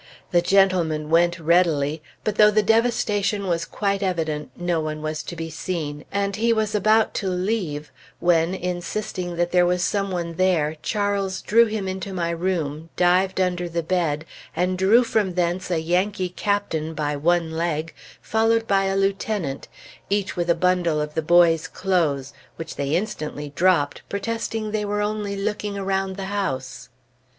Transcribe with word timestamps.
The 0.31 0.41
gentleman 0.41 1.11
went 1.11 1.37
readily, 1.37 2.01
but 2.23 2.33
though 2.37 2.49
the 2.49 2.63
devastation 2.63 3.45
was 3.45 3.65
quite 3.65 4.01
evident, 4.01 4.49
no 4.57 4.79
one 4.81 5.03
was 5.03 5.21
to 5.21 5.35
be 5.35 5.51
seen, 5.51 6.05
and 6.11 6.35
he 6.37 6.51
was 6.51 6.73
about 6.73 7.13
to 7.13 7.27
leave, 7.29 7.91
when, 8.19 8.55
insisting 8.55 9.35
that 9.35 9.51
there 9.51 9.63
was 9.67 9.83
some 9.83 10.09
one 10.09 10.37
there, 10.37 10.75
Charles 10.81 11.39
drew 11.43 11.67
him 11.67 11.87
into 11.87 12.13
my 12.15 12.31
room, 12.31 12.89
dived 12.95 13.39
under 13.39 13.69
the 13.69 13.83
bed, 13.83 14.25
and 14.55 14.75
drew 14.75 15.03
from 15.03 15.35
thence 15.35 15.69
a 15.69 15.77
Yankee 15.79 16.29
captain, 16.29 16.95
by 16.95 17.15
one 17.15 17.51
leg, 17.51 17.93
followed 18.23 18.65
by 18.67 18.85
a 18.85 18.95
lieutenant, 18.97 19.67
each 20.09 20.35
with 20.35 20.49
a 20.49 20.55
bundle 20.55 20.99
of 20.99 21.13
the 21.13 21.21
boys' 21.21 21.67
clothes, 21.67 22.33
which 22.55 22.75
they 22.75 22.95
instantly 22.95 23.49
dropped, 23.55 24.01
protesting 24.09 24.71
they 24.71 24.83
were 24.83 25.01
only 25.01 25.35
looking 25.35 25.77
around 25.77 26.17
the 26.17 26.25
house. 26.33 26.89